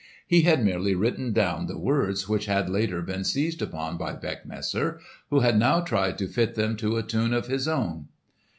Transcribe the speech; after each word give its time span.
He 0.25 0.41
had 0.41 0.65
merely 0.65 0.95
written 0.95 1.31
down 1.31 1.67
the 1.67 1.77
words 1.77 2.27
which 2.27 2.47
had 2.47 2.67
later 2.71 3.03
been 3.03 3.23
seized 3.23 3.61
upon 3.61 3.97
by 3.97 4.15
Beckmesser, 4.15 4.97
who 5.29 5.41
had 5.41 5.59
now 5.59 5.81
tried 5.81 6.17
to 6.17 6.27
fit 6.27 6.55
them 6.55 6.75
to 6.77 6.97
a 6.97 7.03
tune 7.03 7.33
of 7.33 7.45
his 7.45 7.67
own. 7.67 8.07